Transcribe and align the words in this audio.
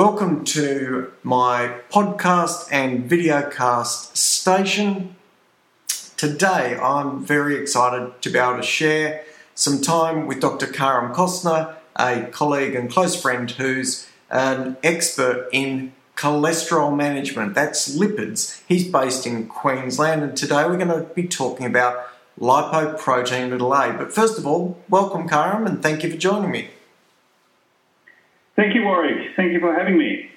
Welcome 0.00 0.46
to 0.46 1.12
my 1.22 1.74
podcast 1.90 2.72
and 2.72 3.06
videocast 3.06 4.16
station. 4.16 5.14
Today 6.16 6.78
I'm 6.82 7.22
very 7.22 7.56
excited 7.56 8.22
to 8.22 8.30
be 8.30 8.38
able 8.38 8.56
to 8.56 8.62
share 8.62 9.24
some 9.54 9.82
time 9.82 10.26
with 10.26 10.40
Dr. 10.40 10.68
Karam 10.68 11.12
Kostner, 11.12 11.74
a 11.96 12.22
colleague 12.32 12.74
and 12.74 12.90
close 12.90 13.14
friend 13.14 13.50
who's 13.50 14.08
an 14.30 14.78
expert 14.82 15.50
in 15.52 15.92
cholesterol 16.16 16.96
management. 16.96 17.54
That's 17.54 17.94
lipids. 17.94 18.62
He's 18.66 18.90
based 18.90 19.26
in 19.26 19.48
Queensland, 19.48 20.22
and 20.22 20.34
today 20.34 20.64
we're 20.64 20.78
going 20.78 20.88
to 20.88 21.12
be 21.14 21.28
talking 21.28 21.66
about 21.66 22.08
lipoprotein 22.40 23.50
little 23.50 23.74
a. 23.74 23.92
But 23.92 24.14
first 24.14 24.38
of 24.38 24.46
all, 24.46 24.78
welcome, 24.88 25.28
Karam, 25.28 25.66
and 25.66 25.82
thank 25.82 26.02
you 26.02 26.10
for 26.10 26.16
joining 26.16 26.52
me. 26.52 26.70
Thank 28.60 28.74
you, 28.74 28.84
Warwick. 28.84 29.34
Thank 29.36 29.52
you 29.52 29.60
for 29.60 29.74
having 29.74 29.96
me. 29.96 30.30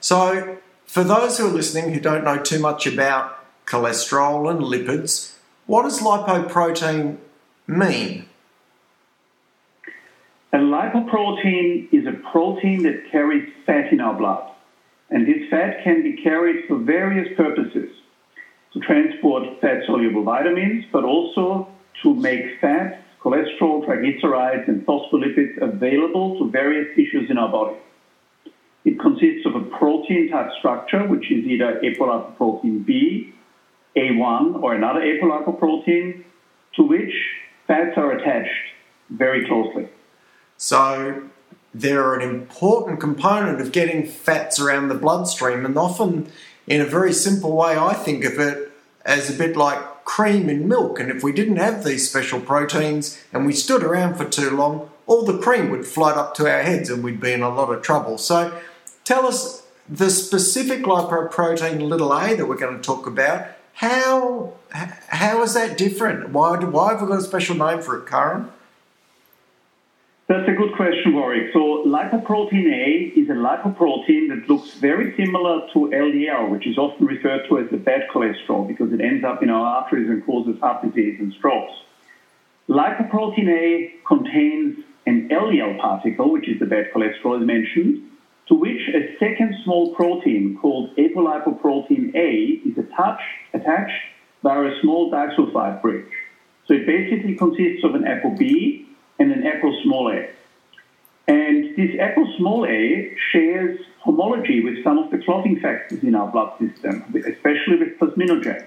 So, 0.00 0.56
for 0.86 1.04
those 1.04 1.36
who 1.36 1.46
are 1.46 1.52
listening 1.52 1.92
who 1.92 2.00
don't 2.00 2.24
know 2.24 2.38
too 2.38 2.58
much 2.58 2.86
about 2.86 3.36
cholesterol 3.66 4.50
and 4.50 4.60
lipids, 4.60 5.34
what 5.66 5.82
does 5.82 6.00
lipoprotein 6.00 7.18
mean? 7.66 8.30
A 10.54 10.56
lipoprotein 10.56 11.92
is 11.92 12.06
a 12.06 12.12
protein 12.30 12.82
that 12.84 13.10
carries 13.10 13.46
fat 13.66 13.92
in 13.92 14.00
our 14.00 14.14
blood. 14.14 14.50
And 15.10 15.26
this 15.26 15.50
fat 15.50 15.84
can 15.84 16.02
be 16.02 16.22
carried 16.22 16.66
for 16.66 16.78
various 16.78 17.28
purposes 17.36 17.90
to 18.72 18.80
transport 18.80 19.60
fat 19.60 19.82
soluble 19.84 20.22
vitamins, 20.22 20.86
but 20.90 21.04
also 21.04 21.68
to 22.02 22.14
make 22.14 22.58
fat 22.58 23.01
cholesterol, 23.22 23.86
triglycerides, 23.86 24.68
and 24.68 24.84
phospholipids 24.84 25.60
available 25.60 26.38
to 26.38 26.50
various 26.50 26.88
tissues 26.96 27.30
in 27.30 27.38
our 27.38 27.50
body. 27.50 27.76
It 28.84 28.98
consists 28.98 29.46
of 29.46 29.54
a 29.54 29.64
protein 29.78 30.30
type 30.30 30.50
structure, 30.58 31.06
which 31.06 31.30
is 31.30 31.44
either 31.44 31.80
apolipoprotein 31.84 32.84
B, 32.84 33.32
A1, 33.96 34.62
or 34.62 34.74
another 34.74 35.00
apolipoprotein, 35.00 36.24
to 36.76 36.82
which 36.82 37.14
fats 37.66 37.96
are 37.96 38.10
attached 38.12 38.50
very 39.10 39.46
closely. 39.46 39.88
So, 40.56 41.28
they're 41.74 42.14
an 42.14 42.22
important 42.28 42.98
component 42.98 43.60
of 43.60 43.72
getting 43.72 44.06
fats 44.06 44.58
around 44.58 44.88
the 44.88 44.94
bloodstream, 44.94 45.64
and 45.64 45.76
often, 45.78 46.30
in 46.66 46.80
a 46.80 46.86
very 46.86 47.12
simple 47.12 47.56
way, 47.56 47.76
I 47.76 47.94
think 47.94 48.24
of 48.24 48.38
it 48.38 48.72
as 49.04 49.32
a 49.32 49.38
bit 49.38 49.56
like 49.56 49.80
cream 50.04 50.48
in 50.48 50.68
milk. 50.68 51.00
And 51.00 51.10
if 51.10 51.22
we 51.22 51.32
didn't 51.32 51.56
have 51.56 51.84
these 51.84 52.08
special 52.08 52.40
proteins 52.40 53.22
and 53.32 53.46
we 53.46 53.52
stood 53.52 53.82
around 53.82 54.16
for 54.16 54.24
too 54.24 54.50
long, 54.50 54.90
all 55.06 55.24
the 55.24 55.38
cream 55.38 55.70
would 55.70 55.86
float 55.86 56.16
up 56.16 56.34
to 56.36 56.50
our 56.50 56.62
heads 56.62 56.90
and 56.90 57.02
we'd 57.02 57.20
be 57.20 57.32
in 57.32 57.42
a 57.42 57.48
lot 57.48 57.72
of 57.72 57.82
trouble. 57.82 58.18
So 58.18 58.58
tell 59.04 59.26
us 59.26 59.62
the 59.88 60.10
specific 60.10 60.82
lipoprotein 60.82 61.88
little 61.88 62.12
a 62.12 62.34
that 62.34 62.46
we're 62.46 62.56
going 62.56 62.76
to 62.76 62.82
talk 62.82 63.06
about. 63.06 63.48
How 63.74 64.54
how 64.70 65.42
is 65.42 65.54
that 65.54 65.76
different? 65.76 66.30
Why, 66.30 66.56
why 66.58 66.92
have 66.92 67.02
we 67.02 67.08
got 67.08 67.18
a 67.18 67.22
special 67.22 67.56
name 67.56 67.82
for 67.82 67.98
it, 67.98 68.06
Karam? 68.06 68.52
That's 70.32 70.48
a 70.48 70.52
good 70.52 70.74
question, 70.76 71.12
Warwick. 71.14 71.52
So 71.52 71.84
lipoprotein 71.84 72.64
A 72.72 73.12
is 73.20 73.28
a 73.28 73.34
lipoprotein 73.34 74.30
that 74.30 74.48
looks 74.48 74.72
very 74.76 75.14
similar 75.14 75.68
to 75.74 75.90
LDL, 75.92 76.48
which 76.48 76.66
is 76.66 76.78
often 76.78 77.04
referred 77.04 77.46
to 77.50 77.58
as 77.58 77.70
the 77.70 77.76
bad 77.76 78.08
cholesterol 78.10 78.66
because 78.66 78.94
it 78.94 79.02
ends 79.02 79.26
up 79.26 79.42
in 79.42 79.50
our 79.50 79.62
arteries 79.62 80.08
and 80.08 80.24
causes 80.24 80.58
heart 80.58 80.86
disease 80.86 81.20
and 81.20 81.34
strokes. 81.34 81.74
Lipoprotein 82.66 83.48
A 83.50 83.92
contains 84.08 84.78
an 85.04 85.28
LDL 85.28 85.78
particle, 85.78 86.32
which 86.32 86.48
is 86.48 86.58
the 86.58 86.64
bad 86.64 86.86
cholesterol 86.94 87.38
as 87.38 87.46
mentioned, 87.46 88.02
to 88.48 88.54
which 88.54 88.88
a 88.88 89.14
second 89.18 89.54
small 89.64 89.94
protein 89.94 90.56
called 90.62 90.96
apolipoprotein 90.96 92.14
A 92.14 92.66
is 92.66 92.78
attached, 92.78 93.22
attached 93.52 94.00
via 94.42 94.62
a 94.62 94.80
small 94.80 95.12
disulfide 95.12 95.82
bridge. 95.82 96.08
So 96.68 96.72
it 96.72 96.86
basically 96.86 97.34
consists 97.34 97.84
of 97.84 97.94
an 97.94 98.04
ApoB 98.04 98.86
and 99.22 99.30
an 99.30 99.46
Apo 99.46 99.70
small 99.84 100.10
a. 100.10 100.28
And 101.28 101.76
this 101.76 101.94
Apo 102.00 102.24
small 102.38 102.66
a 102.66 103.16
shares 103.30 103.78
homology 104.00 104.64
with 104.64 104.82
some 104.82 104.98
of 104.98 105.12
the 105.12 105.18
clotting 105.18 105.60
factors 105.60 106.02
in 106.02 106.16
our 106.16 106.30
blood 106.30 106.58
system, 106.58 107.04
especially 107.14 107.76
with 107.78 107.98
plasminogen. 108.00 108.66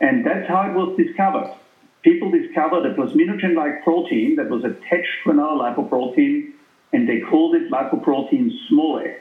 And 0.00 0.24
that's 0.24 0.48
how 0.48 0.70
it 0.70 0.74
was 0.74 0.96
discovered. 0.96 1.54
People 2.02 2.30
discovered 2.30 2.86
a 2.86 2.94
plasminogen 2.94 3.54
like 3.54 3.84
protein 3.84 4.36
that 4.36 4.48
was 4.48 4.64
attached 4.64 5.16
to 5.24 5.32
another 5.32 5.56
lipoprotein, 5.62 6.52
and 6.94 7.06
they 7.06 7.20
called 7.20 7.54
it 7.54 7.70
lipoprotein 7.70 8.50
small 8.68 9.00
a. 9.00 9.16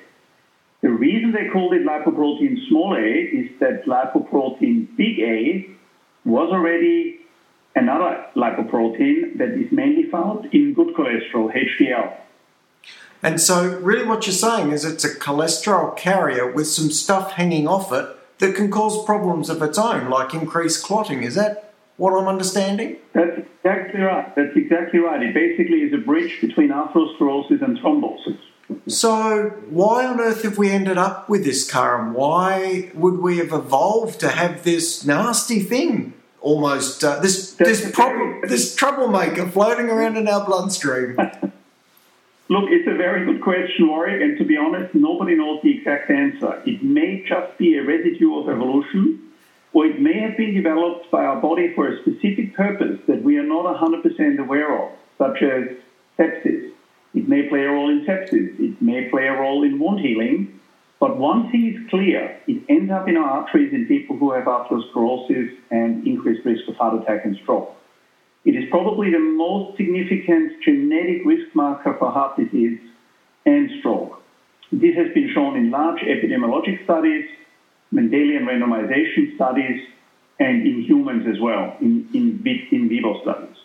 The 0.82 0.90
reason 0.90 1.34
they 1.34 1.50
called 1.52 1.74
it 1.74 1.86
lipoprotein 1.86 2.70
small 2.70 2.96
a 2.96 3.02
is 3.02 3.50
that 3.60 3.86
lipoprotein 3.86 4.96
big 4.96 5.20
A 5.20 5.70
was 6.24 6.50
already 6.54 7.17
another 7.78 8.26
lipoprotein 8.36 9.38
that 9.38 9.50
is 9.50 9.72
mainly 9.72 10.10
found 10.10 10.54
in 10.54 10.74
good 10.74 10.96
cholesterol, 10.96 11.54
HDL. 11.54 12.18
And 13.24 13.42
so, 13.42 13.78
really, 13.80 14.06
what 14.06 14.28
you're 14.28 14.34
saying 14.34 14.72
is 14.72 14.86
it's 14.86 15.04
a 15.04 15.14
cholesterol 15.14 15.96
carrier 15.98 16.52
with 16.52 16.68
some 16.68 16.92
stuff 16.92 17.34
hanging 17.34 17.68
off 17.68 17.92
it 17.92 18.08
that 18.40 18.56
can 18.56 18.70
cause 18.70 19.04
problems 19.06 19.50
of 19.50 19.62
its 19.62 19.78
own, 19.78 20.10
like 20.10 20.34
increased 20.34 20.84
clotting. 20.84 21.24
Is 21.24 21.36
that 21.36 21.74
what 21.98 22.14
I'm 22.14 22.28
understanding? 22.28 22.98
That's 23.14 23.40
exactly 23.40 24.02
right. 24.02 24.36
That's 24.36 24.56
exactly 24.56 25.00
right. 25.00 25.22
It 25.24 25.34
basically 25.34 25.80
is 25.80 25.94
a 25.94 25.98
bridge 25.98 26.40
between 26.42 26.70
atherosclerosis 26.70 27.62
and 27.64 27.80
thrombosis. 27.80 28.38
So, 28.88 29.50
why 29.70 30.06
on 30.06 30.20
earth 30.20 30.44
have 30.44 30.58
we 30.58 30.70
ended 30.70 30.98
up 30.98 31.30
with 31.30 31.44
this, 31.44 31.70
Karam? 31.70 32.14
Why 32.14 32.92
would 32.94 33.20
we 33.20 33.38
have 33.38 33.54
evolved 33.54 34.20
to 34.20 34.30
have 34.30 34.64
this 34.64 35.06
nasty 35.06 35.62
thing 35.62 36.14
almost 36.42 37.04
uh, 37.04 37.20
this 37.20 37.54
this 37.54 37.92
problem 37.92 38.42
this 38.48 38.76
troublemaker 38.76 39.48
floating 39.48 39.90
around 39.90 40.18
in 40.18 40.28
our 40.28 40.46
bloodstream? 40.46 41.18
Look, 42.50 42.70
it's 42.70 42.88
a 42.88 42.96
very 42.96 43.26
good 43.26 43.42
question, 43.42 43.90
Warwick, 43.90 44.22
and 44.22 44.38
to 44.38 44.46
be 44.46 44.56
honest, 44.56 44.96
nobody 44.96 45.36
knows 45.36 45.60
the 45.64 45.78
exact 45.78 46.10
answer. 46.10 46.62
It 46.66 46.82
may 46.82 47.26
just 47.28 47.58
be 47.58 47.78
a 47.78 47.84
residue 47.84 48.40
of 48.40 48.48
evolution, 48.48 49.20
or 49.74 49.86
it 49.86 50.00
may 50.00 50.18
have 50.22 50.38
been 50.38 50.54
developed 50.54 51.12
by 51.12 51.26
our 51.26 51.42
body 51.42 51.74
for 51.76 51.90
a 51.90 52.00
specific 52.00 52.56
purpose 52.56 53.02
that 53.08 53.22
we 53.22 53.38
are 53.38 53.44
not 53.44 53.66
100% 53.66 54.40
aware 54.40 54.82
of, 54.82 54.92
such 55.18 55.44
as 55.44 55.76
sepsis. 56.18 56.72
It 57.14 57.28
may 57.28 57.50
play 57.50 57.64
a 57.64 57.70
role 57.70 57.90
in 57.90 58.06
sepsis. 58.06 58.58
It 58.60 58.82
may 58.82 59.10
play 59.10 59.28
a 59.28 59.34
role 59.34 59.64
in 59.64 59.78
wound 59.78 60.00
healing. 60.00 60.57
But 61.00 61.18
one 61.18 61.52
thing 61.52 61.76
is 61.76 61.90
clear, 61.90 62.40
it 62.48 62.64
ends 62.70 62.92
up 62.92 63.08
in 63.08 63.18
our 63.18 63.30
arteries 63.30 63.72
in 63.74 63.86
people 63.86 64.18
who 64.18 64.32
have 64.34 64.46
atherosclerosis 64.46 65.56
and 65.70 66.08
increased 66.08 66.44
risk 66.44 66.68
of 66.68 66.76
heart 66.76 67.02
attack 67.02 67.24
and 67.26 67.38
stroke. 67.44 67.76
It 68.46 68.56
is 68.56 68.64
probably 68.72 69.12
the 69.12 69.20
most 69.20 69.78
significant 69.78 70.64
genetic 70.64 71.26
risk 71.26 71.54
marker 71.54 71.96
for 72.00 72.12
heart 72.12 72.38
disease 72.38 72.80
and 73.46 73.70
stroke. 73.80 74.22
This 74.72 74.96
has 74.96 75.14
been 75.14 75.30
shown 75.34 75.56
in 75.56 75.70
large 75.70 76.02
epidemiologic 76.02 76.84
studies, 76.84 77.26
Mendelian 77.94 78.46
randomization 78.46 79.36
studies, 79.36 79.88
and 80.40 80.66
in 80.66 80.82
humans 80.84 81.26
as 81.28 81.40
well, 81.40 81.78
in, 81.80 82.08
in, 82.14 82.42
in 82.72 82.90
vivo 82.90 83.22
studies. 83.22 83.56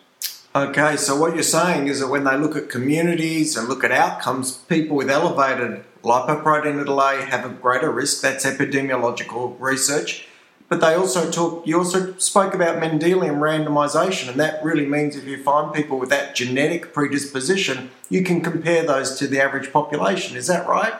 Okay, 0.55 0.97
so 0.97 1.19
what 1.19 1.33
you're 1.33 1.43
saying 1.43 1.87
is 1.87 1.99
that 1.99 2.07
when 2.07 2.25
they 2.25 2.37
look 2.37 2.55
at 2.55 2.69
communities 2.69 3.57
and 3.57 3.67
look 3.67 3.83
at 3.83 3.91
outcomes, 3.91 4.57
people 4.57 4.95
with 4.95 5.09
elevated 5.09 5.83
lipoprotein 6.03 6.75
little 6.77 6.99
a 7.01 7.21
have 7.21 7.45
a 7.45 7.49
greater 7.49 7.91
risk. 7.91 8.21
That's 8.21 8.45
epidemiological 8.45 9.55
research. 9.59 10.27
But 10.69 10.81
they 10.81 10.95
also 10.95 11.29
talk. 11.29 11.67
You 11.67 11.77
also 11.77 12.15
spoke 12.17 12.53
about 12.53 12.81
Mendelian 12.81 13.37
randomization, 13.37 14.29
and 14.29 14.39
that 14.39 14.63
really 14.63 14.85
means 14.85 15.15
if 15.15 15.25
you 15.25 15.41
find 15.43 15.73
people 15.73 15.99
with 15.99 16.09
that 16.09 16.35
genetic 16.35 16.93
predisposition, 16.93 17.91
you 18.09 18.23
can 18.23 18.41
compare 18.41 18.83
those 18.83 19.17
to 19.19 19.27
the 19.27 19.39
average 19.39 19.71
population. 19.71 20.35
Is 20.35 20.47
that 20.47 20.67
right? 20.67 20.93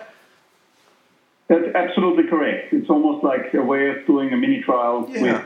That's 1.47 1.75
absolutely 1.75 2.27
correct. 2.29 2.73
It's 2.73 2.89
almost 2.89 3.23
like 3.23 3.53
a 3.53 3.61
way 3.61 3.89
of 3.89 4.05
doing 4.05 4.31
a 4.31 4.37
mini 4.37 4.61
trial 4.61 5.07
Yeah. 5.09 5.21
with. 5.21 5.45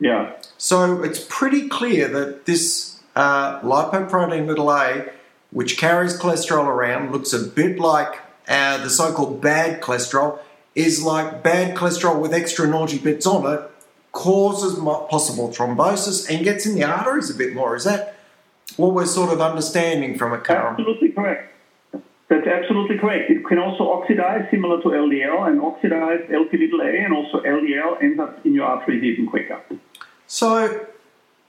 Yeah. 0.00 0.32
So 0.56 1.02
it's 1.02 1.24
pretty 1.28 1.68
clear 1.68 2.08
that 2.08 2.46
this 2.46 3.00
uh, 3.16 3.60
lipoprotein 3.60 4.46
little 4.46 4.70
a, 4.70 5.06
which 5.50 5.76
carries 5.76 6.18
cholesterol 6.18 6.66
around, 6.66 7.12
looks 7.12 7.32
a 7.32 7.40
bit 7.40 7.78
like 7.78 8.20
uh, 8.48 8.78
the 8.78 8.90
so 8.90 9.12
called 9.12 9.40
bad 9.40 9.80
cholesterol, 9.80 10.38
is 10.74 11.02
like 11.02 11.42
bad 11.42 11.76
cholesterol 11.76 12.20
with 12.20 12.32
extra 12.32 12.66
naughty 12.66 12.98
bits 12.98 13.26
on 13.26 13.52
it, 13.52 13.70
causes 14.12 14.78
possible 15.10 15.48
thrombosis 15.48 16.28
and 16.30 16.44
gets 16.44 16.66
in 16.66 16.74
the 16.74 16.84
arteries 16.84 17.30
a 17.30 17.34
bit 17.34 17.54
more. 17.54 17.76
Is 17.76 17.84
that 17.84 18.16
what 18.76 18.94
we're 18.94 19.06
sort 19.06 19.32
of 19.32 19.40
understanding 19.40 20.16
from 20.16 20.32
it, 20.32 20.44
Karam? 20.44 20.74
Absolutely 20.74 21.10
correct. 21.10 21.54
That's 22.28 22.46
absolutely 22.46 22.98
correct. 22.98 23.30
It 23.30 23.44
can 23.46 23.58
also 23.58 23.90
oxidize, 23.90 24.48
similar 24.50 24.82
to 24.82 24.88
LDL, 24.88 25.48
and 25.48 25.60
oxidize 25.60 26.20
LP 26.30 26.58
little 26.58 26.82
a, 26.82 27.04
and 27.04 27.14
also 27.14 27.40
LDL 27.40 28.02
ends 28.02 28.20
up 28.20 28.44
in 28.44 28.54
your 28.54 28.66
arteries 28.66 29.02
even 29.02 29.26
quicker. 29.26 29.60
So, 30.26 30.86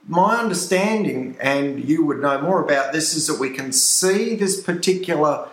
my 0.08 0.38
understanding, 0.38 1.38
and 1.42 1.84
you 1.84 2.06
would 2.06 2.22
know 2.22 2.42
more 2.42 2.64
about 2.64 2.94
this, 2.94 3.14
is 3.14 3.28
that 3.28 3.40
we 3.40 3.50
can 3.50 3.74
see 3.74 4.36
this 4.36 4.62
particular 4.62 5.50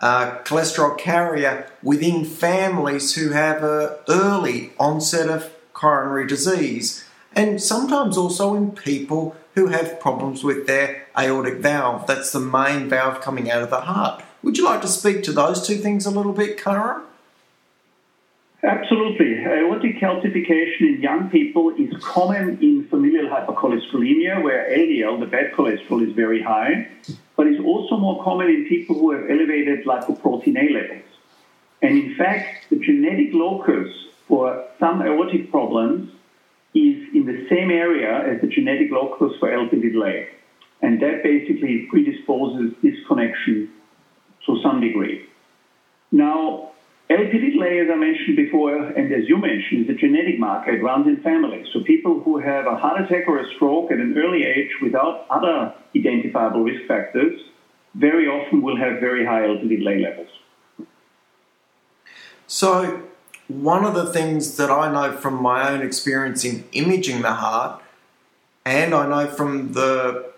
uh, 0.00 0.38
cholesterol 0.44 0.96
carrier 0.98 1.70
within 1.82 2.24
families 2.24 3.14
who 3.14 3.30
have 3.30 3.62
an 3.62 3.90
early 4.08 4.72
onset 4.78 5.28
of 5.28 5.52
coronary 5.72 6.26
disease, 6.26 7.04
and 7.34 7.62
sometimes 7.62 8.16
also 8.16 8.54
in 8.54 8.72
people 8.72 9.36
who 9.54 9.68
have 9.68 10.00
problems 10.00 10.44
with 10.44 10.66
their 10.66 11.06
aortic 11.18 11.58
valve. 11.58 12.06
That's 12.06 12.32
the 12.32 12.40
main 12.40 12.88
valve 12.88 13.20
coming 13.20 13.50
out 13.50 13.62
of 13.62 13.70
the 13.70 13.82
heart. 13.82 14.22
Would 14.42 14.56
you 14.56 14.64
like 14.64 14.82
to 14.82 14.88
speak 14.88 15.22
to 15.24 15.32
those 15.32 15.66
two 15.66 15.76
things 15.76 16.06
a 16.06 16.10
little 16.10 16.32
bit, 16.32 16.56
Karam? 16.56 17.02
Absolutely. 18.62 19.44
Aortic 19.44 20.00
calcification 20.00 20.80
in 20.80 21.00
young 21.00 21.30
people 21.30 21.70
is 21.76 21.92
common 22.02 22.58
in 22.60 22.86
familial 22.88 23.28
hypercholesterolemia, 23.28 24.42
where 24.42 24.68
LDL, 24.70 25.20
the 25.20 25.26
bad 25.26 25.52
cholesterol, 25.52 26.06
is 26.06 26.12
very 26.14 26.42
high, 26.42 26.88
but 27.38 27.46
is 27.46 27.60
also 27.64 27.96
more 27.96 28.22
common 28.24 28.48
in 28.48 28.66
people 28.68 28.98
who 28.98 29.12
have 29.12 29.30
elevated 29.30 29.86
lipoprotein 29.86 30.56
A 30.58 30.72
levels. 30.74 31.08
And 31.80 31.96
in 31.96 32.16
fact, 32.16 32.68
the 32.68 32.76
genetic 32.80 33.32
locus 33.32 33.88
for 34.26 34.66
some 34.80 35.00
aortic 35.00 35.52
problems 35.52 36.10
is 36.74 36.96
in 37.14 37.26
the 37.26 37.46
same 37.48 37.70
area 37.70 38.34
as 38.34 38.40
the 38.40 38.48
genetic 38.48 38.90
locus 38.90 39.38
for 39.38 39.48
Lp(a). 39.48 40.26
And 40.82 41.00
that 41.00 41.22
basically 41.22 41.86
predisposes 41.88 42.74
this 42.82 42.96
connection 43.06 43.70
to 44.46 44.60
some 44.60 44.80
degree. 44.80 45.24
Now, 46.10 46.72
Lp(a), 47.10 47.84
as 47.84 47.90
I 47.90 47.94
mentioned 47.96 48.36
before, 48.36 48.76
and 48.76 49.10
as 49.12 49.26
you 49.28 49.38
mentioned, 49.38 49.88
is 49.88 49.96
a 49.96 49.98
genetic 49.98 50.38
marker. 50.38 50.72
It 50.72 50.82
runs 50.82 51.06
in 51.06 51.16
families. 51.22 51.66
So 51.72 51.82
people 51.82 52.20
who 52.20 52.38
have 52.38 52.66
a 52.66 52.76
heart 52.76 53.00
attack 53.00 53.26
or 53.26 53.38
a 53.38 53.48
stroke 53.54 53.90
at 53.90 53.98
an 53.98 54.14
early 54.18 54.44
age 54.44 54.70
without 54.82 55.26
other 55.30 55.72
identifiable 55.96 56.62
risk 56.64 56.86
factors 56.86 57.40
very 57.94 58.26
often 58.28 58.60
will 58.60 58.76
have 58.76 59.00
very 59.00 59.24
high 59.24 59.42
Lp(a) 59.42 60.02
levels. 60.02 60.28
So, 62.46 63.02
one 63.48 63.84
of 63.84 63.94
the 63.94 64.12
things 64.12 64.56
that 64.58 64.70
I 64.70 64.92
know 64.92 65.16
from 65.16 65.42
my 65.42 65.70
own 65.70 65.80
experience 65.80 66.44
in 66.44 66.64
imaging 66.72 67.22
the 67.22 67.32
heart, 67.32 67.82
and 68.64 68.94
I 68.94 69.08
know 69.08 69.26
from 69.30 69.72
the 69.72 70.30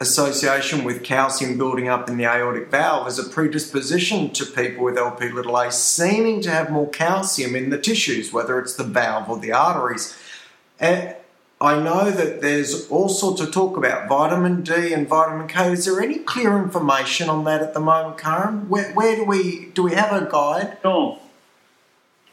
association 0.00 0.84
with 0.84 1.02
calcium 1.02 1.58
building 1.58 1.88
up 1.88 2.08
in 2.08 2.16
the 2.16 2.24
aortic 2.24 2.70
valve, 2.70 3.08
is 3.08 3.18
a 3.18 3.28
predisposition 3.28 4.30
to 4.30 4.46
people 4.46 4.84
with 4.84 4.96
LP 4.96 5.28
little 5.30 5.56
a 5.56 5.72
seeming 5.72 6.40
to 6.42 6.50
have 6.50 6.70
more 6.70 6.88
calcium 6.88 7.56
in 7.56 7.70
the 7.70 7.78
tissues, 7.78 8.32
whether 8.32 8.58
it's 8.60 8.74
the 8.74 8.84
valve 8.84 9.28
or 9.28 9.38
the 9.38 9.52
arteries. 9.52 10.16
And 10.78 11.16
I 11.60 11.82
know 11.82 12.12
that 12.12 12.40
there's 12.40 12.88
all 12.88 13.08
sorts 13.08 13.40
of 13.40 13.50
talk 13.50 13.76
about 13.76 14.08
vitamin 14.08 14.62
D 14.62 14.92
and 14.92 15.08
vitamin 15.08 15.48
K. 15.48 15.72
Is 15.72 15.86
there 15.86 16.00
any 16.00 16.20
clear 16.20 16.56
information 16.56 17.28
on 17.28 17.42
that 17.44 17.60
at 17.60 17.74
the 17.74 17.80
moment, 17.80 18.18
Karam? 18.18 18.68
Where, 18.68 18.92
where 18.92 19.16
do 19.16 19.24
we 19.24 19.66
do 19.74 19.82
we 19.82 19.94
have 19.94 20.12
a 20.12 20.30
guide? 20.30 20.78
No. 20.84 21.18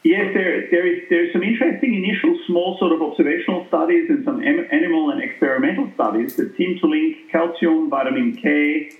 Yes, 0.06 0.30
there, 0.34 0.70
there 0.70 0.86
is 0.86 1.02
there's 1.10 1.32
some 1.32 1.42
interesting 1.42 1.92
initial 1.98 2.38
small 2.46 2.78
sort 2.78 2.92
of 2.92 3.02
observational 3.02 3.66
studies 3.66 4.08
and 4.08 4.24
some 4.24 4.40
em- 4.40 4.68
animal 4.70 5.10
and 5.10 5.20
experimental 5.20 5.90
studies 5.94 6.36
that 6.36 6.56
seem 6.56 6.78
to 6.78 6.86
link 6.86 7.28
calcium, 7.32 7.90
vitamin 7.90 8.36
K, 8.36 8.92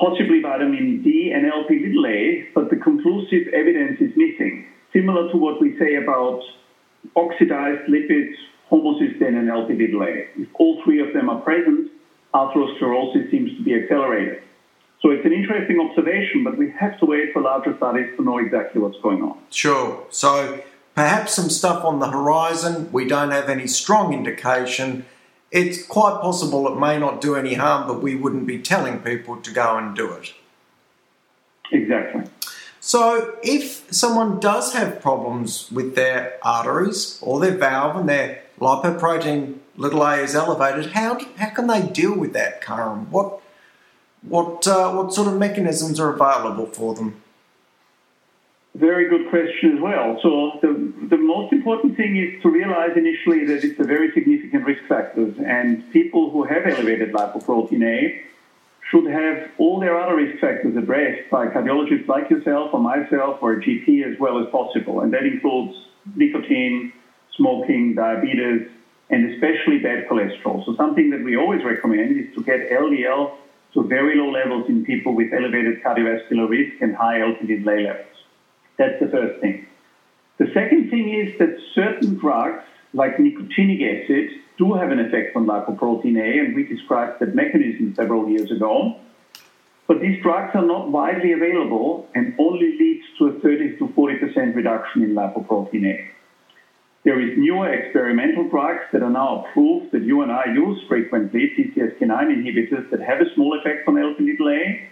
possibly 0.00 0.40
vitamin 0.40 1.02
D 1.02 1.32
and 1.36 1.44
LP 1.44 1.84
little 1.84 2.06
a, 2.06 2.48
but 2.54 2.70
the 2.70 2.76
conclusive 2.76 3.48
evidence 3.52 4.00
is 4.00 4.16
missing. 4.16 4.64
Similar 4.94 5.30
to 5.32 5.36
what 5.36 5.60
we 5.60 5.76
say 5.78 5.96
about 5.96 6.40
oxidized 7.14 7.92
lipids, 7.92 8.32
homocysteine 8.70 9.36
and 9.36 9.50
LP 9.50 9.74
little 9.74 10.02
a. 10.02 10.24
If 10.40 10.48
all 10.54 10.80
three 10.82 11.06
of 11.06 11.12
them 11.12 11.28
are 11.28 11.42
present, 11.42 11.90
atherosclerosis 12.32 13.30
seems 13.30 13.54
to 13.58 13.62
be 13.62 13.74
accelerated. 13.74 14.42
So 15.02 15.10
it's 15.10 15.26
an 15.26 15.32
interesting 15.32 15.80
observation, 15.80 16.44
but 16.44 16.56
we 16.56 16.70
have 16.78 16.96
to 17.00 17.06
wait 17.06 17.32
for 17.32 17.42
larger 17.42 17.76
studies 17.76 18.16
to 18.16 18.22
know 18.22 18.38
exactly 18.38 18.80
what's 18.80 18.98
going 19.00 19.20
on. 19.20 19.36
Sure. 19.50 20.06
So 20.10 20.62
perhaps 20.94 21.34
some 21.34 21.50
stuff 21.50 21.84
on 21.84 21.98
the 21.98 22.08
horizon. 22.08 22.88
We 22.92 23.08
don't 23.08 23.32
have 23.32 23.48
any 23.48 23.66
strong 23.66 24.14
indication. 24.14 25.04
It's 25.50 25.84
quite 25.84 26.20
possible 26.22 26.68
it 26.68 26.78
may 26.78 27.00
not 27.00 27.20
do 27.20 27.34
any 27.34 27.54
harm, 27.54 27.88
but 27.88 28.00
we 28.00 28.14
wouldn't 28.14 28.46
be 28.46 28.62
telling 28.62 29.00
people 29.00 29.38
to 29.38 29.50
go 29.50 29.76
and 29.76 29.96
do 29.96 30.12
it. 30.12 30.34
Exactly. 31.72 32.30
So 32.78 33.36
if 33.42 33.92
someone 33.92 34.38
does 34.38 34.72
have 34.72 35.00
problems 35.00 35.70
with 35.72 35.96
their 35.96 36.38
arteries 36.42 37.18
or 37.22 37.40
their 37.40 37.56
valve 37.56 37.96
and 37.96 38.08
their 38.08 38.42
lipoprotein 38.60 39.58
little 39.76 40.02
a 40.04 40.18
is 40.18 40.36
elevated, 40.36 40.92
how, 40.92 41.18
how 41.36 41.50
can 41.50 41.66
they 41.66 41.82
deal 41.82 42.16
with 42.16 42.32
that, 42.34 42.60
Karam? 42.60 43.10
What 43.10 43.41
what 44.22 44.66
uh, 44.66 44.92
what 44.92 45.12
sort 45.12 45.28
of 45.28 45.38
mechanisms 45.38 45.98
are 45.98 46.14
available 46.14 46.66
for 46.66 46.94
them? 46.94 47.22
Very 48.74 49.08
good 49.08 49.28
question 49.28 49.76
as 49.76 49.82
well. 49.82 50.18
So 50.22 50.58
the, 50.62 51.08
the 51.10 51.18
most 51.18 51.52
important 51.52 51.94
thing 51.96 52.16
is 52.16 52.40
to 52.42 52.48
realize 52.48 52.96
initially 52.96 53.44
that 53.44 53.62
it's 53.62 53.78
a 53.78 53.84
very 53.84 54.10
significant 54.12 54.64
risk 54.64 54.82
factor, 54.88 55.30
and 55.44 55.90
people 55.92 56.30
who 56.30 56.44
have 56.44 56.66
elevated 56.66 57.12
lipoprotein 57.12 57.84
A 57.84 58.22
should 58.90 59.10
have 59.10 59.50
all 59.58 59.78
their 59.78 59.98
other 60.00 60.16
risk 60.16 60.40
factors 60.40 60.76
addressed 60.76 61.28
by 61.30 61.48
cardiologists 61.48 62.08
like 62.08 62.30
yourself 62.30 62.72
or 62.72 62.80
myself 62.80 63.38
or 63.42 63.54
a 63.54 63.60
GP 63.60 64.10
as 64.10 64.18
well 64.18 64.42
as 64.42 64.48
possible, 64.50 65.00
and 65.00 65.12
that 65.12 65.24
includes 65.24 65.74
nicotine, 66.16 66.92
smoking, 67.36 67.94
diabetes, 67.94 68.68
and 69.10 69.32
especially 69.34 69.78
bad 69.78 70.08
cholesterol. 70.08 70.64
So 70.64 70.74
something 70.76 71.10
that 71.10 71.22
we 71.22 71.36
always 71.36 71.62
recommend 71.62 72.18
is 72.18 72.34
to 72.34 72.42
get 72.42 72.70
LDL 72.70 73.36
to 73.74 73.82
very 73.82 74.16
low 74.16 74.30
levels 74.30 74.68
in 74.68 74.84
people 74.84 75.14
with 75.14 75.32
elevated 75.32 75.82
cardiovascular 75.82 76.48
risk 76.48 76.80
and 76.80 76.94
high 76.94 77.20
Lp(a) 77.20 77.64
levels. 77.64 78.06
That's 78.78 79.00
the 79.00 79.08
first 79.08 79.40
thing. 79.40 79.66
The 80.38 80.50
second 80.52 80.90
thing 80.90 81.08
is 81.08 81.38
that 81.38 81.56
certain 81.74 82.18
drugs, 82.18 82.64
like 82.92 83.16
nicotinic 83.16 83.80
acid, 83.80 84.30
do 84.58 84.74
have 84.74 84.90
an 84.90 84.98
effect 84.98 85.36
on 85.36 85.46
lipoprotein 85.46 86.18
A, 86.18 86.38
and 86.44 86.54
we 86.54 86.64
described 86.64 87.20
that 87.20 87.34
mechanism 87.34 87.94
several 87.94 88.28
years 88.28 88.50
ago. 88.50 88.96
But 89.86 90.00
these 90.00 90.22
drugs 90.22 90.54
are 90.54 90.64
not 90.64 90.90
widely 90.90 91.32
available 91.32 92.08
and 92.14 92.34
only 92.38 92.78
leads 92.78 93.04
to 93.18 93.26
a 93.26 93.40
30 93.40 93.78
to 93.78 93.88
40% 93.88 94.54
reduction 94.54 95.02
in 95.02 95.14
lipoprotein 95.14 95.86
A. 95.86 96.10
There 97.04 97.20
is 97.20 97.36
newer 97.36 97.68
experimental 97.68 98.48
drugs 98.48 98.84
that 98.92 99.02
are 99.02 99.10
now 99.10 99.44
approved 99.44 99.90
that 99.90 100.02
you 100.02 100.22
and 100.22 100.30
I 100.30 100.44
use 100.54 100.80
frequently, 100.86 101.52
PCSK9 101.58 101.98
inhibitors 102.00 102.88
that 102.90 103.00
have 103.00 103.20
a 103.20 103.34
small 103.34 103.58
effect 103.58 103.88
on 103.88 103.94
Lp(a), 103.94 104.88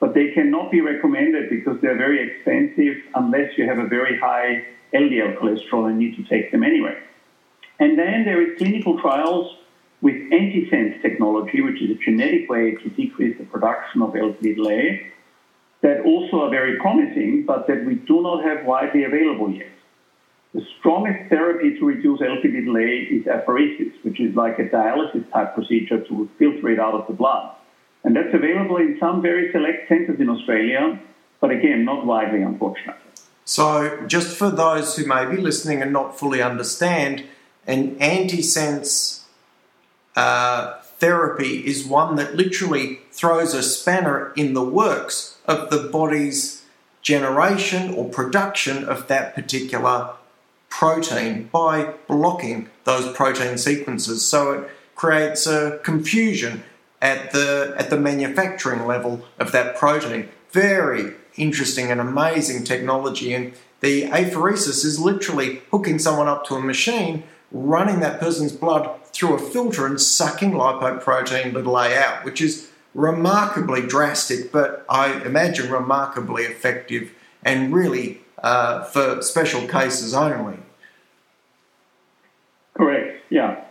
but 0.00 0.12
they 0.12 0.32
cannot 0.32 0.72
be 0.72 0.80
recommended 0.80 1.48
because 1.50 1.80
they're 1.80 1.96
very 1.96 2.20
expensive 2.20 2.96
unless 3.14 3.56
you 3.56 3.68
have 3.68 3.78
a 3.78 3.86
very 3.86 4.18
high 4.18 4.64
LDL 4.92 5.38
cholesterol 5.38 5.88
and 5.88 5.98
need 5.98 6.16
to 6.16 6.24
take 6.24 6.50
them 6.50 6.64
anyway. 6.64 6.98
And 7.78 7.96
then 7.96 8.24
there 8.24 8.42
is 8.42 8.58
clinical 8.58 9.00
trials 9.00 9.56
with 10.00 10.16
antisense 10.32 11.00
technology, 11.00 11.60
which 11.60 11.80
is 11.80 11.90
a 11.90 11.94
genetic 11.94 12.50
way 12.50 12.74
to 12.74 12.88
decrease 12.90 13.38
the 13.38 13.44
production 13.44 14.02
of 14.02 14.14
Lp(a), 14.14 15.06
that 15.82 16.00
also 16.00 16.40
are 16.40 16.50
very 16.50 16.80
promising, 16.80 17.44
but 17.46 17.68
that 17.68 17.84
we 17.84 17.94
do 17.94 18.20
not 18.20 18.42
have 18.42 18.64
widely 18.66 19.04
available 19.04 19.48
yet. 19.52 19.68
The 20.54 20.66
strongest 20.78 21.30
therapy 21.30 21.78
to 21.78 21.86
reduce 21.86 22.20
Lp(a) 22.20 23.10
is 23.10 23.24
apheresis, 23.24 23.92
which 24.02 24.20
is 24.20 24.34
like 24.34 24.58
a 24.58 24.64
dialysis 24.64 25.30
type 25.32 25.54
procedure 25.54 26.04
to 26.04 26.28
filter 26.38 26.68
it 26.68 26.78
out 26.78 26.94
of 26.94 27.06
the 27.06 27.14
blood. 27.14 27.54
And 28.04 28.14
that's 28.14 28.34
available 28.34 28.76
in 28.76 28.98
some 29.00 29.22
very 29.22 29.50
select 29.50 29.88
centers 29.88 30.20
in 30.20 30.28
Australia, 30.28 31.00
but 31.40 31.50
again, 31.50 31.84
not 31.84 32.04
widely, 32.04 32.42
unfortunately. 32.42 33.00
So, 33.44 34.04
just 34.06 34.36
for 34.36 34.50
those 34.50 34.96
who 34.96 35.06
may 35.06 35.24
be 35.24 35.36
listening 35.36 35.80
and 35.80 35.92
not 35.92 36.18
fully 36.18 36.42
understand, 36.42 37.24
an 37.66 37.96
antisense 37.96 39.22
uh, 40.14 40.80
therapy 40.98 41.66
is 41.66 41.86
one 41.86 42.16
that 42.16 42.36
literally 42.36 43.00
throws 43.10 43.54
a 43.54 43.62
spanner 43.62 44.32
in 44.36 44.52
the 44.52 44.62
works 44.62 45.38
of 45.46 45.70
the 45.70 45.88
body's 45.88 46.64
generation 47.00 47.92
or 47.94 48.08
production 48.08 48.84
of 48.84 49.08
that 49.08 49.34
particular 49.34 50.14
protein 50.82 51.48
by 51.52 51.94
blocking 52.08 52.68
those 52.82 53.12
protein 53.12 53.56
sequences. 53.56 54.26
So 54.26 54.52
it 54.54 54.70
creates 54.96 55.46
a 55.46 55.78
confusion 55.84 56.64
at 57.00 57.30
the 57.30 57.72
at 57.78 57.88
the 57.88 57.96
manufacturing 57.96 58.84
level 58.84 59.24
of 59.38 59.52
that 59.52 59.76
protein. 59.76 60.28
Very 60.50 61.14
interesting 61.36 61.92
and 61.92 62.00
amazing 62.00 62.64
technology 62.64 63.32
and 63.32 63.52
the 63.78 64.08
apheresis 64.10 64.84
is 64.84 64.98
literally 64.98 65.62
hooking 65.70 66.00
someone 66.00 66.26
up 66.26 66.44
to 66.46 66.56
a 66.56 66.60
machine, 66.60 67.22
running 67.52 68.00
that 68.00 68.18
person's 68.18 68.52
blood 68.52 68.84
through 69.12 69.34
a 69.34 69.38
filter 69.38 69.86
and 69.86 70.00
sucking 70.00 70.50
lipoprotein 70.50 71.52
little 71.52 71.78
a 71.78 71.94
out, 71.96 72.24
which 72.24 72.40
is 72.40 72.70
remarkably 72.92 73.82
drastic, 73.86 74.50
but 74.50 74.84
I 74.88 75.22
imagine 75.22 75.70
remarkably 75.70 76.42
effective 76.42 77.12
and 77.44 77.72
really 77.72 78.20
uh, 78.42 78.82
for 78.82 79.22
special 79.22 79.68
cases 79.68 80.12
only. 80.12 80.58
Yeah. 83.32 83.64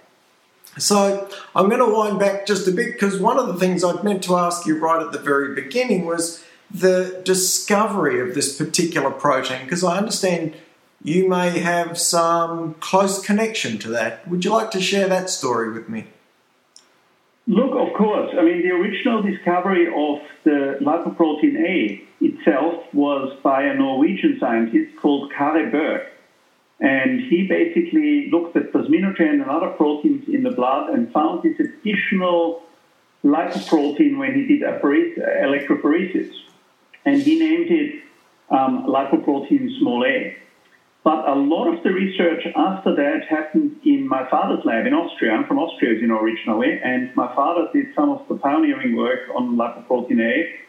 So 0.79 1.29
I'm 1.55 1.69
going 1.69 1.85
to 1.85 1.93
wind 1.93 2.17
back 2.17 2.47
just 2.47 2.67
a 2.67 2.71
bit 2.71 2.93
because 2.93 3.19
one 3.19 3.37
of 3.37 3.45
the 3.45 3.53
things 3.53 3.83
I'd 3.83 4.03
meant 4.03 4.23
to 4.23 4.35
ask 4.35 4.65
you 4.65 4.79
right 4.79 5.05
at 5.05 5.11
the 5.11 5.19
very 5.19 5.53
beginning 5.53 6.05
was 6.05 6.43
the 6.71 7.21
discovery 7.23 8.19
of 8.21 8.33
this 8.33 8.57
particular 8.57 9.11
protein 9.11 9.63
because 9.65 9.83
I 9.83 9.97
understand 9.97 10.55
you 11.03 11.29
may 11.29 11.59
have 11.59 11.99
some 11.99 12.73
close 12.75 13.23
connection 13.23 13.77
to 13.79 13.89
that. 13.89 14.27
Would 14.27 14.43
you 14.45 14.51
like 14.51 14.71
to 14.71 14.81
share 14.81 15.07
that 15.09 15.29
story 15.29 15.71
with 15.71 15.87
me? 15.87 16.05
Look, 17.45 17.73
of 17.75 17.95
course. 17.95 18.33
I 18.35 18.41
mean, 18.41 18.63
the 18.63 18.71
original 18.71 19.21
discovery 19.21 19.87
of 19.87 20.21
the 20.43 20.79
lipoprotein 20.81 21.59
A 21.59 22.01
itself 22.21 22.85
was 22.93 23.37
by 23.43 23.63
a 23.63 23.75
Norwegian 23.75 24.37
scientist 24.39 24.95
called 24.99 25.31
Kåre 25.33 25.71
Berg. 25.71 26.07
And 26.81 27.21
he 27.21 27.47
basically 27.47 28.29
looked 28.31 28.55
at 28.55 28.73
plasminogen 28.73 29.29
and 29.29 29.43
other 29.43 29.69
proteins 29.69 30.27
in 30.27 30.41
the 30.41 30.49
blood 30.49 30.89
and 30.89 31.13
found 31.13 31.43
this 31.43 31.59
additional 31.59 32.63
lipoprotein 33.23 34.17
when 34.17 34.33
he 34.33 34.47
did 34.47 34.61
electrophoresis. 34.63 36.33
And 37.05 37.21
he 37.21 37.39
named 37.39 37.69
it 37.69 38.03
um, 38.49 38.87
lipoprotein 38.87 39.79
small 39.79 40.03
a. 40.05 40.35
But 41.03 41.27
a 41.27 41.33
lot 41.33 41.67
of 41.71 41.83
the 41.83 41.91
research 41.91 42.45
after 42.55 42.95
that 42.95 43.25
happened 43.27 43.79
in 43.85 44.07
my 44.07 44.27
father's 44.29 44.63
lab 44.65 44.85
in 44.85 44.93
Austria. 44.93 45.33
I'm 45.33 45.45
from 45.45 45.59
Austria, 45.59 45.95
as 45.95 46.01
you 46.01 46.07
know, 46.07 46.19
originally, 46.19 46.79
and 46.83 47.15
my 47.15 47.33
father 47.35 47.69
did 47.73 47.87
some 47.95 48.09
of 48.09 48.27
the 48.27 48.35
pioneering 48.35 48.95
work 48.95 49.21
on 49.35 49.55
lipoprotein 49.55 50.19
A 50.19 50.61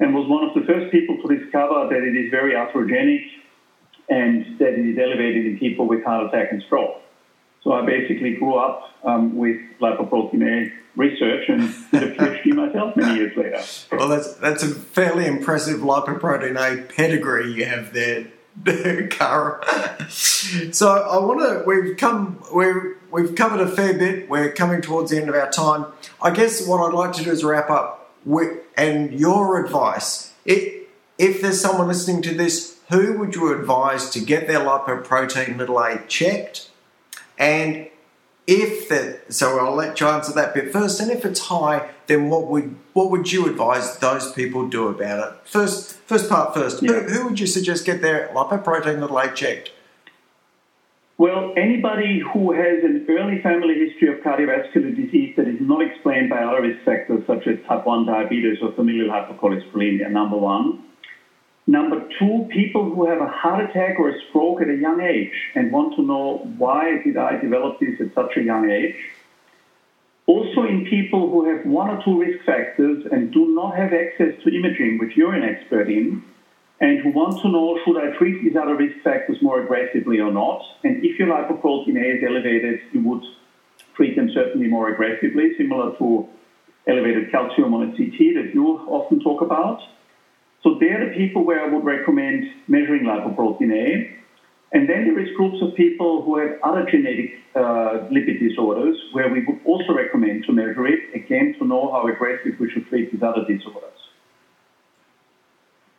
and 0.00 0.14
was 0.14 0.28
one 0.28 0.44
of 0.44 0.54
the 0.54 0.66
first 0.66 0.90
people 0.90 1.16
to 1.22 1.36
discover 1.36 1.88
that 1.88 2.02
it 2.02 2.16
is 2.16 2.30
very 2.30 2.52
atherogenic 2.52 3.24
and 4.08 4.58
that 4.58 4.74
it 4.74 4.86
is 4.86 4.98
elevated 4.98 5.46
in 5.46 5.58
people 5.58 5.86
with 5.86 6.04
heart 6.04 6.26
attack 6.26 6.52
and 6.52 6.62
stroke. 6.62 7.00
So 7.62 7.72
I 7.72 7.86
basically 7.86 8.34
grew 8.34 8.56
up 8.56 8.90
um, 9.04 9.36
with 9.36 9.56
lipoprotein 9.80 10.42
A 10.42 10.72
research 10.96 11.48
and 11.48 11.72
did 11.92 12.02
a 12.02 12.14
PhD 12.14 12.54
myself 12.54 12.96
many 12.96 13.18
years 13.20 13.36
later. 13.36 13.62
Well, 13.92 14.08
that's 14.08 14.34
that's 14.34 14.62
a 14.62 14.68
fairly 14.68 15.26
impressive 15.26 15.80
lipoprotein 15.80 16.56
A 16.56 16.82
pedigree 16.82 17.52
you 17.52 17.64
have 17.64 17.92
there, 17.92 18.26
Cara. 19.08 20.10
so 20.10 20.90
I 20.90 21.18
want 21.18 21.40
to. 21.40 21.62
We've 21.66 21.96
come. 21.96 22.42
We've 22.52 22.96
we've 23.10 23.34
covered 23.34 23.60
a 23.60 23.68
fair 23.68 23.94
bit. 23.94 24.28
We're 24.28 24.52
coming 24.52 24.82
towards 24.82 25.12
the 25.12 25.18
end 25.18 25.28
of 25.28 25.34
our 25.36 25.50
time. 25.50 25.86
I 26.20 26.30
guess 26.30 26.66
what 26.66 26.80
I'd 26.80 26.94
like 26.94 27.12
to 27.14 27.24
do 27.24 27.30
is 27.30 27.44
wrap 27.44 27.70
up 27.70 28.10
with 28.24 28.58
and 28.76 29.18
your 29.18 29.64
advice. 29.64 30.32
It, 30.44 30.88
if 31.18 31.40
there's 31.40 31.60
someone 31.60 31.88
listening 31.88 32.22
to 32.22 32.34
this, 32.34 32.71
who 32.90 33.18
would 33.18 33.34
you 33.34 33.58
advise 33.58 34.10
to 34.10 34.20
get 34.20 34.46
their 34.46 34.60
lipoprotein 34.60 35.56
little 35.56 35.78
a 35.78 35.98
checked? 36.08 36.70
And 37.38 37.88
if 38.46 38.88
that, 38.88 39.32
so 39.32 39.58
I'll 39.58 39.74
let 39.74 40.00
you 40.00 40.08
answer 40.08 40.32
that 40.32 40.54
bit 40.54 40.72
first. 40.72 41.00
And 41.00 41.10
if 41.10 41.24
it's 41.24 41.40
high, 41.40 41.90
then 42.06 42.28
what 42.28 42.48
would 42.48 42.76
what 42.92 43.10
would 43.10 43.32
you 43.32 43.46
advise 43.46 43.98
those 43.98 44.32
people 44.32 44.68
do 44.68 44.88
about 44.88 45.32
it? 45.32 45.48
First, 45.48 45.94
first 46.06 46.28
part 46.28 46.54
first. 46.54 46.82
Yeah. 46.82 46.92
Who, 46.92 47.00
who, 47.08 47.24
would 47.28 47.40
you 47.40 47.46
suggest 47.46 47.86
get 47.86 48.02
their 48.02 48.28
lipoprotein 48.28 49.00
little 49.00 49.18
a 49.18 49.32
checked? 49.32 49.70
Well, 51.18 51.52
anybody 51.56 52.20
who 52.32 52.52
has 52.52 52.82
an 52.82 53.06
early 53.08 53.40
family 53.42 53.74
history 53.74 54.08
of 54.12 54.24
cardiovascular 54.24 54.96
disease 54.96 55.34
that 55.36 55.46
is 55.46 55.60
not 55.60 55.80
explained 55.80 56.30
by 56.30 56.42
other 56.42 56.62
risk 56.62 56.84
factors 56.84 57.22
such 57.28 57.46
as 57.46 57.58
type 57.68 57.86
1 57.86 58.06
diabetes 58.06 58.58
or 58.60 58.72
familial 58.72 59.08
hypercholesterolemia, 59.08 60.10
number 60.10 60.36
one. 60.36 60.82
Number 61.66 62.08
two, 62.18 62.48
people 62.50 62.90
who 62.92 63.06
have 63.06 63.20
a 63.20 63.28
heart 63.28 63.70
attack 63.70 63.98
or 63.98 64.10
a 64.10 64.20
stroke 64.28 64.62
at 64.62 64.68
a 64.68 64.76
young 64.76 65.00
age 65.00 65.32
and 65.54 65.70
want 65.70 65.94
to 65.96 66.02
know 66.02 66.38
why 66.58 67.00
did 67.04 67.16
I 67.16 67.36
develop 67.36 67.78
this 67.78 68.00
at 68.00 68.12
such 68.14 68.36
a 68.36 68.42
young 68.42 68.68
age. 68.68 68.96
Also 70.26 70.64
in 70.64 70.86
people 70.86 71.30
who 71.30 71.48
have 71.48 71.64
one 71.64 71.88
or 71.88 72.02
two 72.04 72.18
risk 72.18 72.44
factors 72.44 73.06
and 73.12 73.32
do 73.32 73.54
not 73.54 73.76
have 73.76 73.92
access 73.92 74.34
to 74.42 74.54
imaging, 74.54 74.98
which 74.98 75.16
you're 75.16 75.34
an 75.34 75.44
expert 75.44 75.88
in, 75.88 76.24
and 76.80 76.98
who 77.00 77.10
want 77.10 77.40
to 77.42 77.48
know 77.48 77.78
should 77.84 77.96
I 77.96 78.16
treat 78.16 78.42
these 78.42 78.56
other 78.56 78.74
risk 78.74 78.98
factors 79.04 79.40
more 79.40 79.62
aggressively 79.62 80.18
or 80.18 80.32
not. 80.32 80.62
And 80.82 81.04
if 81.04 81.16
your 81.16 81.28
lipoprotein 81.28 81.96
A 81.96 82.18
is 82.18 82.24
elevated, 82.26 82.80
you 82.92 83.02
would 83.02 83.22
treat 83.94 84.16
them 84.16 84.30
certainly 84.34 84.66
more 84.66 84.88
aggressively, 84.88 85.56
similar 85.56 85.96
to 85.98 86.28
elevated 86.88 87.30
calcium 87.30 87.72
on 87.74 87.88
a 87.88 87.96
CT 87.96 88.18
that 88.34 88.50
you 88.52 88.66
often 88.88 89.20
talk 89.20 89.42
about. 89.42 89.80
So 90.62 90.76
they're 90.78 91.08
the 91.08 91.14
people 91.16 91.44
where 91.44 91.60
I 91.64 91.72
would 91.72 91.84
recommend 91.84 92.44
measuring 92.68 93.04
lipoprotein 93.04 93.72
A. 93.72 94.18
And 94.74 94.88
then 94.88 95.04
there 95.04 95.18
is 95.18 95.28
groups 95.36 95.60
of 95.60 95.74
people 95.74 96.22
who 96.22 96.38
have 96.38 96.58
other 96.62 96.88
genetic 96.90 97.34
uh, 97.54 98.08
lipid 98.10 98.40
disorders 98.40 98.96
where 99.12 99.28
we 99.28 99.44
would 99.44 99.60
also 99.66 99.92
recommend 99.92 100.44
to 100.44 100.52
measure 100.52 100.86
it, 100.86 101.00
again, 101.14 101.54
to 101.58 101.66
know 101.66 101.92
how 101.92 102.06
aggressive 102.06 102.58
we 102.58 102.70
should 102.70 102.86
treat 102.86 103.12
these 103.12 103.22
other 103.22 103.44
disorders. 103.46 103.90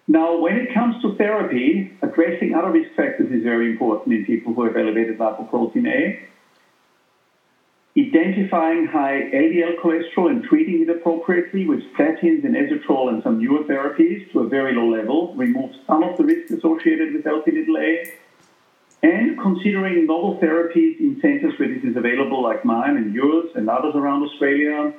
Now, 0.08 0.39
when 0.39 0.55
it 0.58 0.74
comes 0.74 1.01
to 1.03 1.15
therapy, 1.15 1.91
addressing 2.01 2.55
other 2.55 2.72
risk 2.72 2.89
factors 2.96 3.32
is 3.32 3.43
very 3.43 3.72
important 3.72 4.15
in 4.15 4.25
people 4.25 4.53
who 4.53 4.63
have 4.65 4.75
elevated 4.75 5.17
lipoprotein 5.20 5.88
A 5.88 6.20
identifying 7.97 8.88
high 8.88 9.29
LDL 9.33 9.79
cholesterol 9.79 10.29
and 10.29 10.43
treating 10.43 10.81
it 10.81 10.89
appropriately 10.89 11.67
with 11.67 11.81
statins 11.93 12.43
and 12.43 12.55
ezetrol 12.55 13.09
and 13.09 13.21
some 13.21 13.38
newer 13.38 13.63
therapies 13.65 14.31
to 14.31 14.39
a 14.39 14.47
very 14.47 14.73
low 14.73 14.89
level 14.89 15.35
removes 15.35 15.77
some 15.85 16.03
of 16.03 16.17
the 16.17 16.23
risk 16.23 16.51
associated 16.51 17.13
with 17.13 17.23
Lp(a), 17.23 18.12
and 19.03 19.39
considering 19.39 20.07
novel 20.07 20.39
therapies 20.41 21.00
in 21.00 21.19
centers 21.21 21.53
where 21.59 21.67
this 21.67 21.83
is 21.83 21.95
available, 21.95 22.41
like 22.41 22.65
mine 22.65 22.97
and 22.97 23.13
yours 23.13 23.51
and 23.55 23.69
others 23.69 23.93
around 23.95 24.23
Australia, 24.23 24.91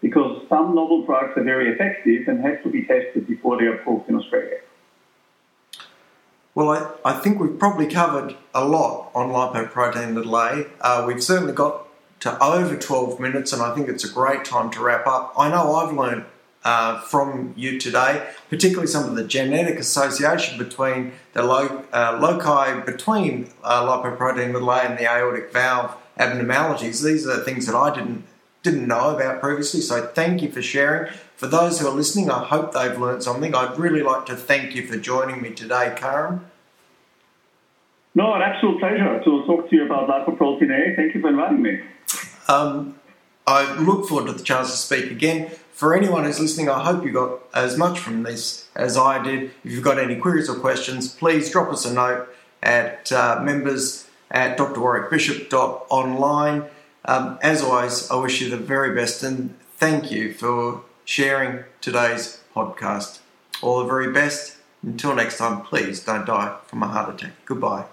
because 0.00 0.44
some 0.48 0.74
novel 0.74 1.04
drugs 1.04 1.36
are 1.36 1.44
very 1.44 1.72
effective 1.72 2.26
and 2.26 2.40
have 2.40 2.62
to 2.64 2.68
be 2.68 2.82
tested 2.82 3.28
before 3.28 3.58
they 3.58 3.66
are 3.66 3.74
approved 3.74 4.08
in 4.08 4.16
Australia. 4.16 4.58
Well, 6.54 6.70
I, 6.70 7.10
I 7.10 7.12
think 7.20 7.38
we've 7.38 7.58
probably 7.58 7.86
covered 7.86 8.34
a 8.52 8.64
lot 8.64 9.12
on 9.14 9.28
lipoprotein 9.28 10.14
little 10.14 10.36
a. 10.36 10.66
Uh, 10.80 11.04
we've 11.06 11.22
certainly 11.22 11.52
got 11.52 11.86
to 12.20 12.42
over 12.42 12.76
12 12.76 13.18
minutes, 13.18 13.52
and 13.52 13.62
I 13.62 13.74
think 13.74 13.88
it's 13.88 14.04
a 14.04 14.12
great 14.12 14.44
time 14.44 14.70
to 14.72 14.80
wrap 14.80 15.06
up. 15.06 15.34
I 15.36 15.48
know 15.50 15.74
I've 15.74 15.94
learned 15.94 16.24
uh, 16.64 17.00
from 17.00 17.54
you 17.56 17.78
today, 17.78 18.28
particularly 18.50 18.86
some 18.86 19.08
of 19.08 19.16
the 19.16 19.24
genetic 19.24 19.78
association 19.78 20.58
between 20.58 21.12
the 21.32 21.42
lo- 21.42 21.84
uh, 21.92 22.18
loci 22.20 22.80
between 22.80 23.50
uh, 23.64 23.82
lipoprotein 23.82 24.52
little 24.52 24.70
a 24.70 24.80
and 24.82 24.98
the 24.98 25.10
aortic 25.10 25.52
valve 25.52 25.96
abnormalities. 26.18 27.02
These 27.02 27.26
are 27.26 27.38
things 27.38 27.66
that 27.66 27.74
I 27.74 27.94
didn't 27.94 28.24
didn't 28.62 28.86
know 28.86 29.16
about 29.16 29.40
previously. 29.40 29.80
So 29.80 30.06
thank 30.08 30.42
you 30.42 30.52
for 30.52 30.60
sharing. 30.60 31.10
For 31.36 31.46
those 31.46 31.80
who 31.80 31.86
are 31.86 31.94
listening, 31.94 32.30
I 32.30 32.44
hope 32.44 32.74
they've 32.74 32.98
learned 32.98 33.22
something. 33.22 33.54
I'd 33.54 33.78
really 33.78 34.02
like 34.02 34.26
to 34.26 34.36
thank 34.36 34.74
you 34.74 34.86
for 34.86 34.98
joining 34.98 35.40
me 35.40 35.52
today, 35.52 35.94
Karam. 35.96 36.44
No, 38.14 38.34
an 38.34 38.42
absolute 38.42 38.80
pleasure 38.80 39.22
to 39.24 39.46
talk 39.46 39.70
to 39.70 39.76
you 39.76 39.86
about 39.86 40.10
lipoprotein 40.10 40.70
A. 40.70 40.94
Thank 40.94 41.14
you 41.14 41.22
for 41.22 41.28
inviting 41.28 41.62
me. 41.62 41.80
Um, 42.50 42.96
I 43.46 43.78
look 43.78 44.08
forward 44.08 44.26
to 44.26 44.32
the 44.32 44.42
chance 44.42 44.70
to 44.70 44.76
speak 44.76 45.10
again. 45.10 45.50
For 45.72 45.94
anyone 45.94 46.24
who's 46.24 46.40
listening, 46.40 46.68
I 46.68 46.82
hope 46.82 47.04
you 47.04 47.12
got 47.12 47.38
as 47.54 47.78
much 47.78 47.98
from 47.98 48.24
this 48.24 48.68
as 48.74 48.96
I 48.96 49.22
did. 49.22 49.52
If 49.64 49.72
you've 49.72 49.84
got 49.84 49.98
any 49.98 50.16
queries 50.16 50.50
or 50.50 50.56
questions, 50.56 51.14
please 51.14 51.50
drop 51.50 51.68
us 51.68 51.86
a 51.86 51.94
note 51.94 52.28
at 52.62 53.10
uh, 53.12 53.40
members 53.42 54.08
at 54.30 54.58
drwarwickbishop.online. 54.58 56.64
Um, 57.04 57.38
as 57.40 57.62
always, 57.62 58.10
I 58.10 58.16
wish 58.16 58.42
you 58.42 58.50
the 58.50 58.56
very 58.56 58.94
best 58.94 59.22
and 59.22 59.54
thank 59.76 60.10
you 60.10 60.34
for 60.34 60.82
sharing 61.04 61.64
today's 61.80 62.40
podcast. 62.54 63.20
All 63.62 63.78
the 63.78 63.86
very 63.86 64.12
best. 64.12 64.56
Until 64.82 65.14
next 65.14 65.38
time, 65.38 65.62
please 65.62 66.04
don't 66.04 66.26
die 66.26 66.56
from 66.66 66.82
a 66.82 66.88
heart 66.88 67.14
attack. 67.14 67.32
Goodbye. 67.46 67.84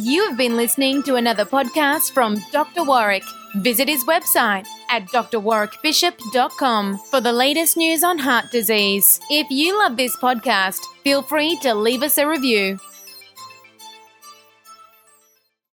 You 0.00 0.28
have 0.28 0.38
been 0.38 0.56
listening 0.56 1.02
to 1.04 1.16
another 1.16 1.44
podcast 1.44 2.12
from 2.12 2.36
Dr. 2.52 2.84
Warwick. 2.84 3.24
Visit 3.56 3.88
his 3.88 4.04
website 4.04 4.64
at 4.88 5.06
drwarwickbishop.com 5.06 6.98
for 7.10 7.20
the 7.20 7.32
latest 7.32 7.76
news 7.76 8.04
on 8.04 8.18
heart 8.18 8.44
disease. 8.52 9.18
If 9.28 9.50
you 9.50 9.76
love 9.76 9.96
this 9.96 10.16
podcast, 10.18 10.78
feel 11.02 11.22
free 11.22 11.58
to 11.62 11.74
leave 11.74 12.04
us 12.04 12.16
a 12.16 12.28
review. 12.28 12.78